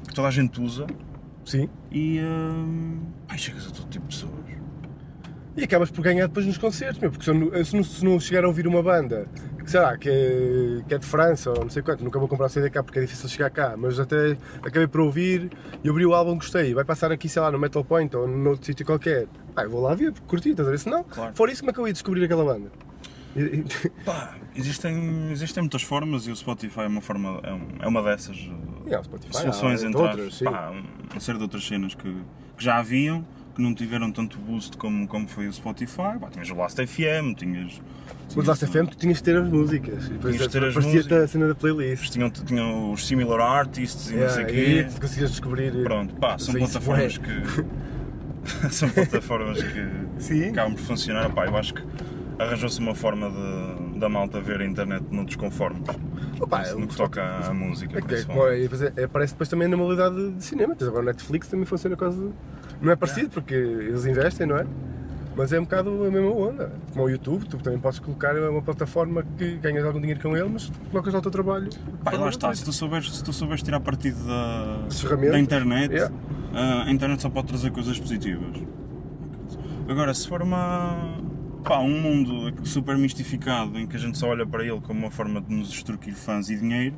[0.08, 0.87] que toda a gente usa
[1.44, 1.68] Sim.
[1.90, 4.32] e hum, pá, chegas a todo tipo de pessoas.
[5.57, 8.19] E acabas por ganhar depois nos concertos, meu, porque se, eu se não, se não
[8.19, 9.27] chegar a ouvir uma banda,
[9.62, 12.27] que sei lá, que é, que é de França ou não sei quanto, nunca vou
[12.27, 15.51] comprar CD cá porque é difícil chegar cá, mas até acabei por ouvir
[15.85, 18.49] e abri o álbum, gostei, vai passar aqui, sei lá, no Metal Point ou num
[18.49, 19.27] outro sítio qualquer.
[19.55, 20.79] Ah, eu vou lá ver, porque curti, estás a ver?
[20.79, 21.35] Se não, Claro.
[21.35, 22.71] for isso, como é que eu ia descobrir aquela banda?
[24.07, 28.03] Pá, existem, existem muitas formas e o Spotify é uma forma, é, um- é uma
[28.03, 30.41] dessas o Spotify, soluções há entre outras.
[30.41, 30.73] Pá,
[31.12, 32.11] uma série de outras cenas que,
[32.57, 36.19] que já haviam, que não tiveram tanto boost como, como foi o Spotify.
[36.21, 37.81] Pá, tinhas o Last FM, tinhas.
[38.35, 40.07] Mas Last FM tu tinhas de ter as músicas.
[40.07, 41.12] E depois Tinhas de ter as músicas.
[41.25, 42.11] a cena da playlist.
[42.11, 44.97] tinham, tinham os similar artists e não sei o Yeah, quê.
[44.97, 45.73] e conseguias descobrir.
[45.83, 48.69] Pronto, pá, são Isso plataformas que.
[48.71, 49.88] são plataformas que
[50.19, 50.49] Sim.
[50.49, 51.31] acabam por funcionar.
[51.31, 51.83] Pá, eu acho que
[52.38, 55.83] arranjou-se uma forma de, da malta ver a internet noutros conformes.
[56.41, 57.99] Opa, no que toca à, música.
[57.99, 60.75] É é, é, e depois é- aparece depois também na modalidade de cinema.
[60.75, 62.31] Tens agora o Netflix também funciona quase.
[62.83, 64.66] Não é parecido porque eles investem, não é?
[65.35, 66.73] Mas é um bocado a mesma onda.
[66.92, 70.49] Como o YouTube, tu também podes colocar uma plataforma que ganhas algum dinheiro com ele,
[70.49, 71.71] mas colocas lá o teu trabalho.
[72.12, 74.87] E lá está, se tu souberes, se tu souberes tirar partido da,
[75.31, 76.14] da internet, Yeah.
[76.53, 78.61] ah, a internet só pode trazer coisas positivas.
[79.88, 81.18] Agora, se for uma,
[81.64, 85.11] pá, um mundo super mistificado em que a gente só olha para ele como uma
[85.11, 86.97] forma de nos extorquir fãs e dinheiro,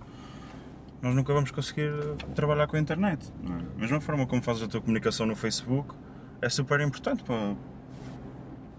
[1.04, 1.90] nós nunca vamos conseguir
[2.34, 3.30] trabalhar com a internet.
[3.42, 3.58] Não é?
[3.58, 5.94] Da mesma forma como fazes a tua comunicação no Facebook,
[6.40, 7.54] é super importante para,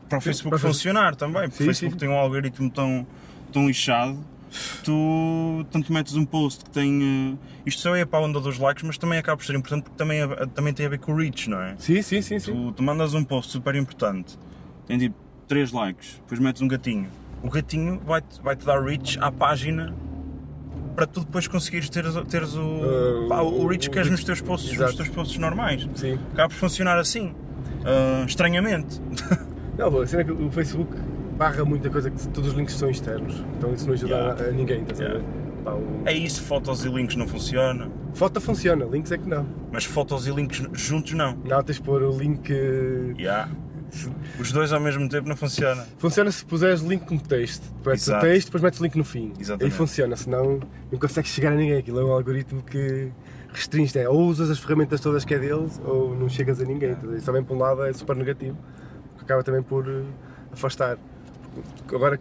[0.10, 1.44] para o Facebook para fazer- funcionar também.
[1.44, 2.00] Porque Sim, o Facebook sim.
[2.00, 3.06] tem um algoritmo tão,
[3.54, 4.20] tão lixado
[4.84, 7.36] tu tanto metes um post que tem.
[7.36, 9.84] eh, isto só é para a onda dos likes, mas também acaba por ser importante
[9.84, 11.76] porque também, é- também tem a ver com o reach, não é?
[11.78, 12.40] Sim, sim, sim.
[12.40, 12.54] sim.
[12.54, 14.38] Tu, tu mandas um post super importante,
[14.88, 15.16] tem tipo
[15.48, 17.08] 3 likes, depois metes um gatinho.
[17.44, 19.94] O gatinho vai-te vai -te dar reach à página
[20.95, 24.23] para tu depois conseguires ter, teres o, Uh, pá, o o- reach que queres nos
[24.23, 25.88] teus posts, nos teus posts normais.
[25.95, 26.17] Sim.
[26.34, 27.34] Acaba por funcionar assim,
[27.86, 29.01] ah, estranhamente.
[29.77, 30.95] Não, a cena é que o Facebook
[31.38, 33.43] barra muita coisa que todos os links são externos.
[33.58, 34.43] Então isso não ajuda Yeah.
[34.45, 35.10] a, a ninguém, estás a ver?
[35.15, 35.27] Yeah.
[35.65, 39.45] Pá, o- É isso, fotos e links não funciona, Foto funciona, links é que não.
[39.73, 41.36] mas fotos e links juntos não.
[41.43, 42.49] Não, tens de pôr o link.
[43.19, 43.49] Yeah.
[44.39, 45.86] Os dois ao mesmo tempo não funciona.
[45.97, 47.63] Funciona se puseres link como texto.
[47.86, 49.34] Metes o texto, depois metes o link no fim.
[49.39, 49.71] Exatamente.
[49.71, 50.60] Aí funciona, senão
[50.91, 51.77] não consegues chegar a ninguém.
[51.77, 53.12] Aquilo é um algoritmo que
[53.55, 53.97] restringe.
[53.97, 56.91] É, ou usas as ferramentas todas que é deles, ou não chegas a ninguém.
[56.91, 58.58] Então, Isso também, por um lado, é super negativo,
[59.19, 60.03] acaba também por eh,
[60.51, 60.97] afastar.
[61.88, 62.19] Agora,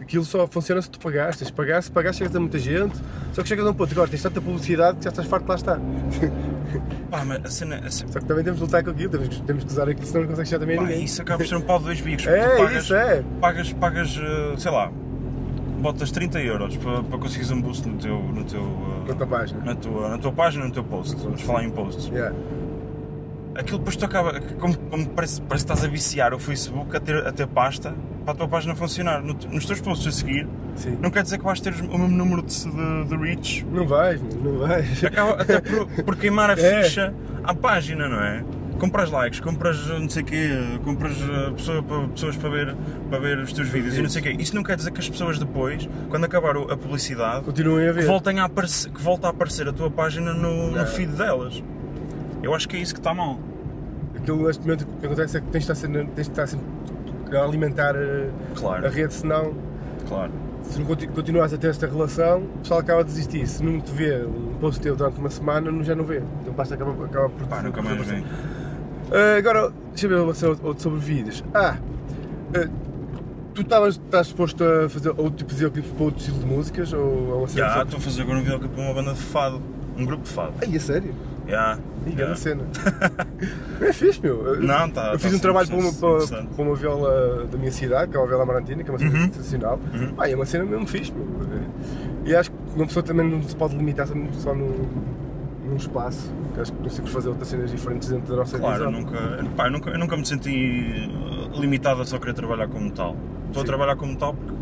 [0.00, 1.36] aquilo só funciona se tu pagares.
[1.36, 2.96] Tens de pagar, se pagares, chegas a muita gente.
[3.32, 5.50] Só que chegas a um ponto, agora tens tanta publicidade que já estás farto de
[5.50, 5.80] lá estar.
[7.10, 7.76] Pá, mas a cena.
[7.84, 10.06] A cena Só que também temos de lutar com aquilo, temos, temos que usar aquilo,
[10.06, 11.04] senão não consegues chegar também pá, ninguém.
[11.04, 12.26] isso acaba por ser um pau de dois bicos.
[12.28, 13.24] É, pagas, isso é.
[13.40, 14.90] Pagas, pagas, eh, sei lá,
[15.80, 18.18] botas 30 euros para, para conseguires um boost no teu.
[18.18, 19.64] No teu eh, Na tua página.
[19.64, 21.16] na tua, na tua página, no teu post.
[21.16, 22.06] Vamos falar em posts.
[22.08, 22.34] Yeah.
[23.54, 24.40] Aquilo depois tu acaba.
[24.58, 27.94] Como, como parece, parece que estás a viciar o Facebook a ter, a ter pasta
[28.28, 29.22] para a tua página funcionar.
[29.22, 30.98] No- nos teus posts a seguir, Sim.
[31.00, 34.20] não quer dizer que vais ter o mesmo número de, de, de reach Não vais,
[34.20, 35.02] meu, não vais.
[35.02, 36.82] acaba até por, por queimar a É.
[36.82, 38.44] ficha à página, não é?
[38.78, 40.50] Compras likes, compras não sei o quê,
[40.84, 42.76] compras eh, pessoa- pa- pessoas para ver,
[43.10, 44.36] para ver os teus vídeos e não sei o quê.
[44.38, 47.92] Isso não quer dizer que as pessoas depois, quando acabar o- a publicidade, Continuem a
[47.92, 48.06] que ver.
[48.06, 51.60] voltem a aparecer, que volta a aparecer a tua página no, no feed delas.
[52.42, 53.40] Eu acho que é isso que está mal.
[54.14, 56.46] Aquilo neste momento o que acontece é que tens de estar, sempre, tens de estar
[56.46, 56.66] sempre
[57.36, 59.52] alimentar a, Claro, a rede, senão
[60.08, 60.32] claro.
[60.62, 63.46] se não conti- continuas a ter esta relação, o pessoal acaba a desistir.
[63.46, 66.22] Se não te vê um post teu durante uma semana, não- já não vê.
[66.42, 68.24] Então basta acaba, acaba por Pá, nunca mais vem.
[69.10, 71.42] Ah, agora, deixa eu ver outro sobre vídeos.
[71.54, 71.76] Ah,
[72.54, 72.68] ah,
[73.54, 76.92] tu estavas, estás disposto a fazer outro tipo de videoclipes para outro estilo de músicas?
[76.92, 79.20] Ou é uma cena Já, estou a fazer agora um videoclipe para uma banda de
[79.20, 79.62] fado,
[79.96, 80.52] um grupo de fado.
[80.60, 81.14] Ai, é sério?
[81.48, 81.78] Ih, já.
[82.14, 82.62] grande cena.
[83.80, 84.46] é fixe, meu.
[84.54, 87.58] Eu- Não, tá- Eu fiz tá um trabalho para uma, para, para uma viola da
[87.58, 89.28] minha cidade, que é uma viola marantina, que é uma cena Uhum.
[89.28, 89.80] tradicional.
[89.94, 90.26] Uhum.
[90.26, 91.26] E é uma cena mesmo fixe, meu.
[92.24, 94.86] E acho que uma pessoa também não se pode limitar só num,
[95.64, 96.32] num espaço.
[96.60, 99.00] Acho que conseguimos fazer outras cenas diferentes dentro da nossa Claro, eu visão.
[99.02, 101.08] nunca, pá, eu nunca, eu nunca me senti
[101.54, 103.16] uh, limitado a só querer trabalhar como tal.
[103.46, 103.66] Estou a Sim.
[103.68, 104.52] trabalhar como tal porque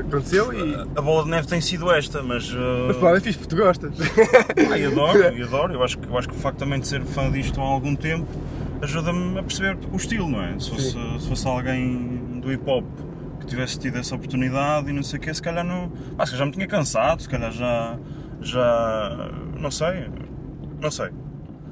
[0.00, 0.74] Aconteceu e.
[0.96, 2.50] a bola de neve tem sido esta, mas.
[2.52, 3.94] uh, Mas claro, é fixe porque tu gostas.
[4.68, 5.72] pá, eu adoro, eu adoro.
[5.74, 7.94] Eu acho, que, eu acho que o facto também de ser fã disto há algum
[7.94, 8.26] tempo
[8.80, 10.58] ajuda-me a perceber o estilo, não é?
[10.58, 12.84] Se fosse, se fosse alguém do hip hop
[13.40, 15.90] que tivesse tido essa oportunidade e não sei o quê, se calhar não.
[16.16, 17.98] Pá, se calhar já me tinha cansado, se calhar já.
[18.40, 19.30] já.
[19.58, 20.08] não sei.
[20.80, 21.08] Não sei.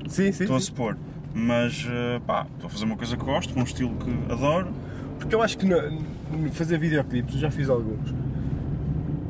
[0.09, 0.45] sim, sim.
[0.45, 0.67] Estou a sim.
[0.67, 0.97] supor.
[1.39, 4.69] Mas, eh, pá, estou a fazer uma coisa que gosto, com um estilo que adoro.
[5.18, 5.90] Porque eu acho que na-
[6.31, 8.14] no fazer videoclipes, eu já fiz alguns.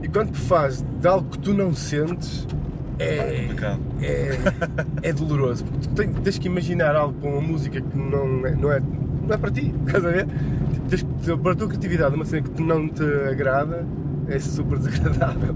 [0.02, 2.46] E quando tu fazes de algo que tu não sentes,
[2.98, 3.48] É é,
[4.00, 5.64] é, é doloroso.
[5.64, 8.80] Porque tu tens, tens que imaginar algo com uma música que não é, não é,
[9.26, 10.26] não é para ti, estás a ver?
[10.88, 13.84] Tipo, tens para a tua criatividade, uma cena que não te agrada,
[14.28, 15.54] é super desagradável.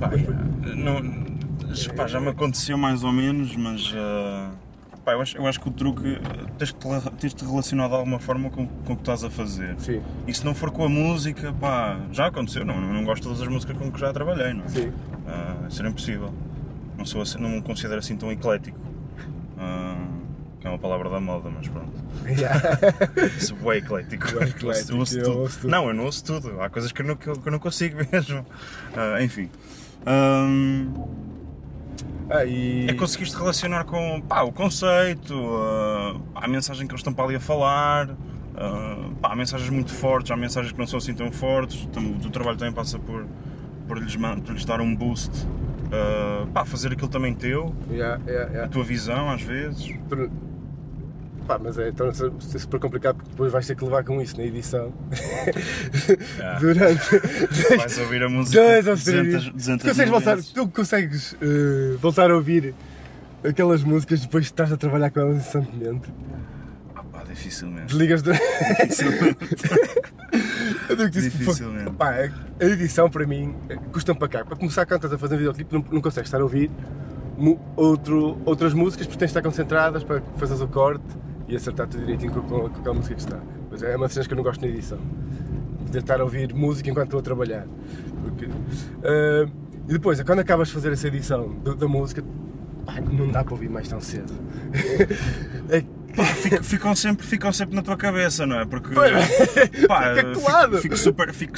[0.00, 0.10] Pá,
[0.76, 4.50] não, pá, já me aconteceu mais ou menos, mas ah,
[5.04, 7.88] pá, eu, acho, eu acho que o truque ah, tens de tens de te relacionar
[7.88, 9.74] de alguma forma com, com o que estás a fazer.
[9.78, 13.28] Sim, E se não for com a música, pá, já aconteceu, não, não gosto de
[13.28, 14.68] todas as músicas com que já trabalhei, não é?
[14.68, 14.92] sim.
[15.26, 16.32] Ah, isso era impossível.
[16.98, 18.78] Não, sou assim, não me considero assim tão eclético.
[19.58, 19.96] Ah,
[20.60, 21.90] que é uma palavra da moda, mas pronto.
[22.26, 22.60] Yeah.
[23.40, 24.26] Sou bué eclético.
[24.26, 25.38] Eclético, Eu ouço eu tudo.
[25.38, 25.70] ouço tudo.
[25.70, 26.60] Não, eu não ouço tudo.
[26.60, 28.44] Há coisas que eu não, que eu, que eu não consigo mesmo.
[28.94, 29.48] Ah, enfim.
[30.04, 30.92] Ahm,
[32.30, 32.86] Ah, e...
[32.88, 37.34] é conseguiste relacionar com pá, o conceito, ah, a mensagem que eles estão para ali
[37.36, 38.10] a falar.
[38.56, 41.84] ah, pá, há mensagens muito fortes, há mensagens que não são assim tão fortes.
[41.86, 43.26] O teu trabalho também passa por,
[43.88, 45.30] por, lhes, por lhes dar um boost.
[45.92, 48.68] ah, pá, fazer aquilo também teu, Yeah, yeah, a yeah.
[48.68, 49.90] tua visão às vezes.
[50.08, 50.30] Por-
[51.46, 54.44] Pá, mas é torna-se super complicado porque depois vais ter que levar com isso na
[54.44, 54.92] edição.
[56.38, 56.58] Yeah.
[56.60, 57.18] Durante
[57.76, 59.54] Vais ouvir a música dois ou três 200, dias.
[59.54, 62.74] 200 Tu consegues voltar, tu consegues eh, voltar a ouvir
[63.42, 66.08] aquelas músicas depois que estás a trabalhar com elas incessantemente.
[66.94, 67.86] Ah, pá, dificilmente.
[67.86, 68.30] Desligas de...
[70.88, 71.90] Eu digo que isso, Dificilmente.
[71.92, 72.14] pá,
[72.60, 73.54] a edição para mim
[73.92, 74.44] custa-me para cá.
[74.44, 76.70] Para começar, quando estás a fazer um videoclipe, não, não consegues estar a ouvir
[77.76, 81.04] outro, outras músicas porque tens de estar concentradas para fazeres o corte
[81.50, 83.38] e acertar tudo direitinho com, com, com aquela música que está.
[83.70, 84.98] Mas é uma das cenas que eu não gosto na edição.
[85.90, 87.66] De estar a ouvir música enquanto estou a trabalhar.
[88.22, 88.48] Porque,
[89.02, 89.48] ah,
[89.88, 92.22] e depois, quando acabas de fazer essa edição do- da música,
[92.86, 94.32] pá, não dá para ouvir mais tão cedo.
[95.68, 95.82] é
[96.14, 98.64] Pá, fico- ficam, sempre, ficam sempre na tua cabeça, não é?
[98.64, 98.92] Porque
[99.86, 100.70] pá, fica colado.
[100.72, 101.32] fico, fico super.
[101.32, 101.56] Fico,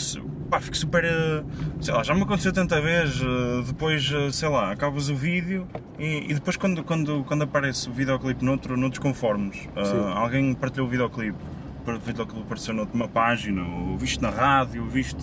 [0.52, 1.02] pá, fico super.
[1.04, 1.42] eh,
[1.80, 3.20] Sei lá, já me aconteceu tanta vez.
[3.22, 5.66] eh, Depois, eh, sei lá, acabas o vídeo
[5.98, 10.12] e, e depois, quando, quando, quando aparece o videoclipe noutro, noutros conformes, Sim.
[10.14, 11.38] alguém partilhou o videoclipe,
[11.86, 15.16] o videoclipe apareceu noutra página, ou viste na rádio, ou viste.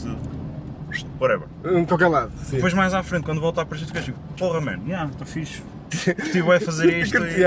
[1.19, 1.47] whatever.
[1.77, 2.31] em qualquer lado.
[2.43, 2.55] Sim.
[2.55, 5.61] Depois, mais à frente, quando volta a aparecer, tu tipo, porra, man, yeah, está fixe.
[6.15, 7.41] Curti bué fazer isto e,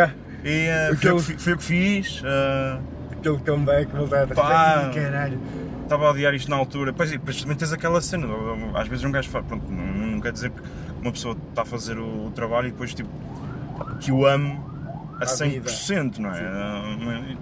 [0.45, 2.23] e eh, foi, eu que foi eu que fiz.
[2.25, 2.79] eh,
[3.19, 4.91] Aquele comeback, voltar a Pá.
[4.93, 5.39] Caralho.
[5.93, 6.93] Estava a odiar isto na altura.
[6.93, 8.27] Pois, depois também tens aquela cena,
[8.75, 10.61] às vezes um gajo faz, pronto, não, não quer dizer que
[11.03, 13.11] uma pessoa está a fazer o, o trabalho e depois tipo,
[14.01, 14.59] que o ame
[15.21, 16.41] a À 100%, não é?
[16.41, 17.37] É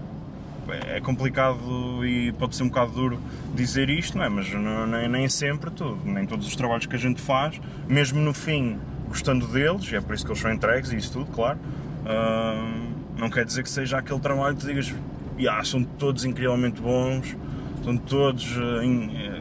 [0.88, 1.58] é complicado
[2.06, 3.18] e pode ser um bocado duro
[3.56, 4.28] dizer isto, não é?
[4.28, 8.20] Mas não- nem, nem sempre tudo, nem todos os trabalhos que a gente faz, mesmo
[8.20, 11.26] no fim gostando deles, e é por isso que eles são entregues e isso tudo,
[11.32, 11.58] claro,
[12.06, 12.72] ah,
[13.18, 14.94] não quer dizer que seja aquele trabalho que tu digas,
[15.36, 17.36] "Ya, são todos incrivelmente bons,
[17.84, 19.40] são todos ah, in- eh,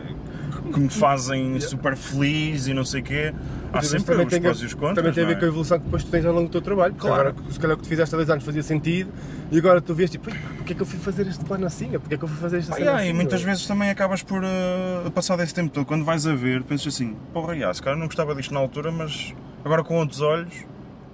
[0.71, 3.33] que me fazem super feliz e não sei o quê.
[3.71, 4.95] Há sempre os prós e os contras.
[4.95, 5.39] Também tem a ver é?
[5.39, 6.93] com a evolução que depois tu tens ao longo do teu trabalho.
[6.95, 7.29] Claro.
[7.29, 9.11] Agora, se calhar o que tu fizeste há dois anos fazia sentido
[9.51, 11.65] e agora tu vês tipo, "Ui, pá, porque é que eu fui fazer este plano
[11.67, 11.91] assim?
[11.99, 13.09] Porque é que eu fui fazer esta Ah, cena yeah, assim?
[13.11, 15.85] e muitas meu?" vezes também acabas por uh, passar desse tempo todo.
[15.85, 18.91] Quando vais a ver, pensas assim: porra, yeah, se calhar não gostava disto na altura,
[18.91, 20.53] mas agora com outros olhos,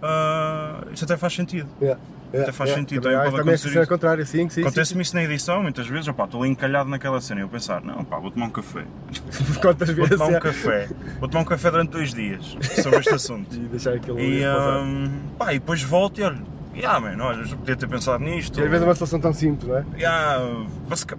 [0.01, 1.67] uh, isto até faz sentido.
[1.81, 1.99] Yeah,
[2.37, 2.81] yeah, faz yeah.
[2.81, 3.87] sentido, há- pode também é acontecer isso.
[3.89, 4.61] contrária, sim, sim.
[4.61, 7.81] Acontece-me isso na edição, muitas vezes, opá, estou ali encalhado naquela cena e eu pensar:
[7.83, 8.83] não, pá, vou tomar um café.
[9.61, 10.11] Quantas Vou vezes?
[10.11, 10.39] tomar um yeah.
[10.39, 10.89] café.
[11.19, 13.55] Vou tomar um café durante dois dias sobre este assunto.
[13.55, 16.41] E deixar aquilo E, um, pá, e depois volto e olho.
[16.75, 18.59] Yeah, man, olha, eu já podia ter pensado nisto.
[18.59, 19.85] E às vezes é uma situação tão simples, não é?
[19.97, 20.65] Yeah,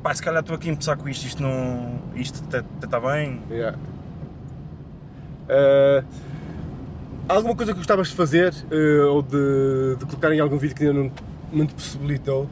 [0.03, 1.99] pá, se calhar estou aqui a empezar com isto, isto não.
[2.15, 3.41] Isto até está bem.
[3.51, 3.79] Yeah.
[5.49, 6.03] Eh,
[7.29, 10.85] alguma coisa que gostavas de fazer eh, ou de, de colocar em algum vídeo que
[10.85, 11.13] ainda não,
[11.53, 12.49] não te possibilitou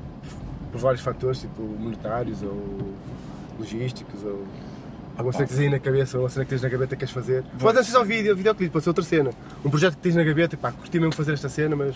[0.72, 2.94] por vários fatores, tipo monetários ou
[3.58, 4.44] logísticos ou
[5.16, 7.00] alguma cena que tens aí na cabeça ou uma cena que tens na gaveta que
[7.00, 7.44] queres fazer?
[7.58, 9.30] Pode não ser só vídeo, videoclipe, pode ser outra cena.
[9.64, 11.94] Um projeto que tens na gaveta, pá, curti mesmo fazer esta cena, mas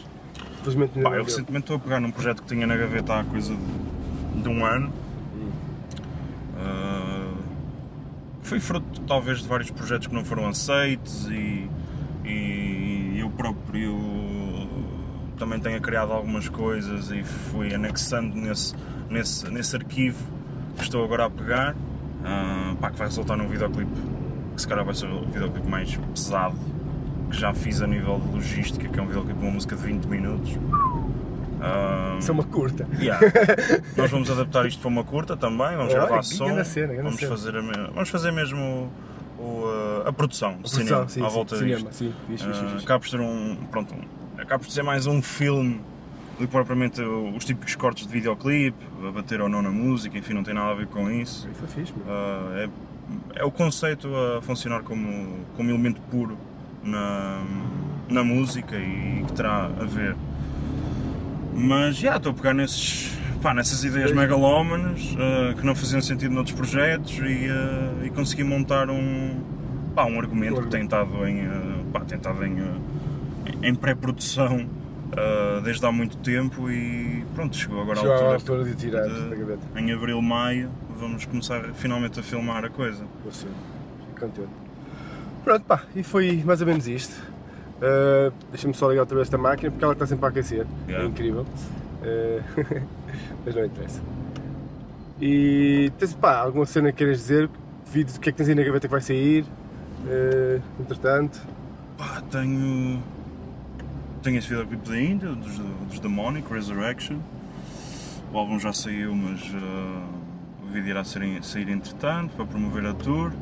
[0.60, 3.14] infelizmente ainda Pá, não eu recentemente estou a pegar num projeto que tinha na gaveta
[3.14, 4.92] há coisa de, de um ano.
[6.56, 7.34] Ah,
[8.42, 11.68] foi fruto talvez de vários projetos que não foram aceitos e,
[12.28, 13.96] e eu próprio
[15.38, 18.74] também tenho criado algumas coisas e fui anexando nesse,
[19.08, 20.18] nesse, nesse arquivo
[20.76, 21.74] que estou agora a pegar,
[22.24, 23.90] ah, pá, que vai resultar num videoclipe
[24.54, 26.56] que se calhar vai ser o videoclipe mais pesado
[27.30, 29.82] que já fiz a nível de logística, que é um videoclipe de uma música de
[29.82, 30.50] 20 minutos.
[31.60, 32.86] Ah, Isso é uma curta.
[32.98, 33.20] Yeah.
[33.96, 36.68] Nós vamos adaptar isto para uma curta também, vamos gravar som, vamos,
[37.22, 37.60] fazer a
[37.92, 38.90] vamos fazer mesmo
[39.38, 39.68] o- o, uh,
[40.08, 41.94] a produção Produção, cinema sim, à sim, volta cinema, disto.
[41.94, 42.84] sim, fixe, fixe, Ah, fixe.
[42.84, 45.80] acaba por ser um, pronto, um- acaba por ser mais um filme
[46.38, 50.34] do que propriamente os típicos cortes de videoclipe, a bater ou não na música, enfim,
[50.34, 51.48] não tem nada a ver com isso.
[51.50, 51.92] Isso é fixe.
[52.08, 52.66] Ah,
[53.34, 56.36] é, é o conceito a funcionar como, como elemento puro
[56.84, 57.42] na,
[58.08, 60.14] na música e que terá a ver.
[61.54, 63.10] Mas já estou a pegar nesses
[63.42, 68.44] pá, nessas ideias megalómanas uh, que não faziam sentido noutros projetos e, uh, e consegui
[68.44, 69.40] montar um,
[69.98, 72.56] pá, um argumento que tem estado em, uh, pá, tem estado em,
[73.64, 74.68] em pré-produção
[75.64, 79.28] desde há muito tempo e pronto, chegou agora chegou a altura, altura de tirar de,
[79.28, 79.62] da gaveta.
[79.74, 83.04] Em abril, maio, vamos começar finalmente a filmar a coisa.
[84.20, 84.48] Contente.
[85.42, 87.20] Pronto, pá, e foi mais ou menos isto.
[87.78, 90.66] Uh, Deixa-me só ligar outra vez esta máquina porque ela está sempre a aquecer.
[90.86, 91.04] Yeah.
[91.04, 91.42] É incrível.
[91.42, 92.86] Uh,
[93.44, 94.00] mas não interessa.
[95.20, 97.50] E tens pá, alguma cena que queiras dizer?
[97.90, 99.44] Vídeo, o que é que tens aí na gaveta que vai sair?
[100.04, 101.40] Uh, entretanto.
[101.96, 103.02] Pá, tenho.
[104.22, 107.18] Tenho esse videoclipe da Índia, dos, dos Demonic, Resurrection.
[108.32, 110.04] O álbum já saiu, mas uh,
[110.64, 113.32] o vídeo irá sair, sair entretanto para promover a tour.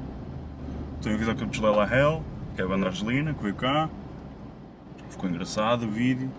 [1.02, 2.22] Tenho o videoclipe de Lela Hell,
[2.54, 3.88] que é a banda argelina, que veio cá.
[5.10, 6.30] Ficou engraçado o vídeo.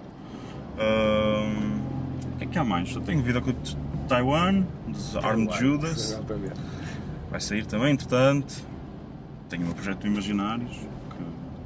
[0.78, 2.94] Uh, o que é que há mais?
[2.94, 3.78] Eu tenho videoclipe de
[4.08, 6.22] Taiwan, de Armed Judas.
[7.30, 8.64] Vai sair também, entretanto.
[9.50, 10.72] Tenho o meu projeto do Imaginários,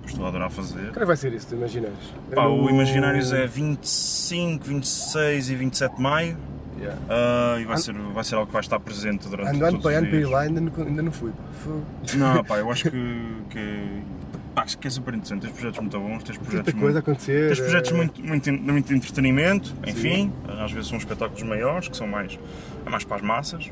[0.03, 0.87] que estou a adorar fazer.
[0.91, 2.13] Quando é vai ser isso, tu Imaginários?
[2.33, 6.37] Pá, no- o Imaginários é 25, 26 e 27 de maio
[6.79, 6.99] Yeah.
[7.09, 9.83] ah, e vai ser, vai ser algo que vai estar presente durante Ando ano todos
[9.83, 11.31] para os ano para ir lá ainda não, ainda não fui.
[12.15, 14.01] Não, pá, eu acho que, que, é-
[14.55, 15.41] pá, que é super interessante.
[15.43, 17.47] Tens projetos muito bons, tens projetos Tanta coisa a muito, acontecer.
[17.49, 21.95] tens projetos eh, muito, muito, de muito entretenimento, enfim, às vezes são espetáculos maiores, que
[21.97, 22.39] são mais,
[22.83, 23.69] é mais para as massas,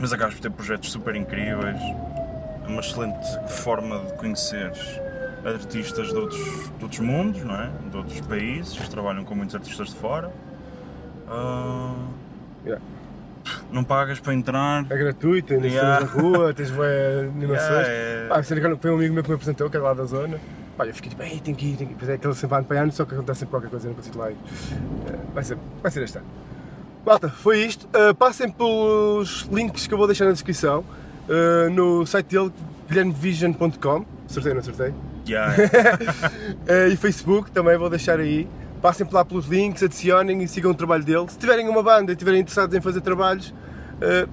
[0.00, 2.27] mas acabas por ter projetos super incríveis, é
[2.68, 5.00] uma excelente forma de conheceres
[5.44, 6.44] artistas de outros,
[6.76, 7.70] de outros mundos, não é?
[7.90, 10.30] de outros países, que trabalham com muitos artistas de fora.
[11.28, 11.94] Ah,
[12.64, 12.82] yeah.
[13.70, 14.84] não pagas para entrar.
[14.90, 15.98] É gratuito, ainda Yeah.
[16.00, 16.06] yeah.
[16.06, 17.86] na rua, tens bué animações.
[17.86, 20.04] Yeah, é- Pá, que foi um amigo meu que me apresentou, que era lá da
[20.04, 20.38] zona.
[20.76, 22.10] Pá, eu fiquei tipo, ei, tem que ir, tem que ir.
[22.10, 24.18] É aquele sempre ano para ano, só que acontece sempre qualquer coisa, eu não consigo
[24.18, 24.36] lá ir.
[25.08, 26.26] Eh, Vai ser, vai ser este ano.
[27.04, 27.86] Malta, foi isto.
[27.86, 30.84] Uh, passem pelos links que eu vou deixar na descrição.
[31.28, 32.52] Uh, no site dele,
[32.88, 34.04] guilhermevision.com.
[34.28, 34.94] Acertei, não acertei?
[35.28, 35.54] Yeah.
[36.66, 38.48] Eh, e Facebook também vou deixar aí.
[38.82, 41.26] Passem lá pelos links, adicionem e sigam o trabalho dele.
[41.28, 43.54] Se tiverem uma banda e estiverem interessados em fazer trabalhos,
[44.00, 44.26] eh,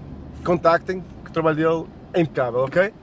[0.44, 2.94] contactem, que o trabalho dele é impecável, ok?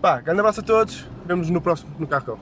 [0.00, 2.38] Pá, grande abraço a todos, vemos no próximo no Carro.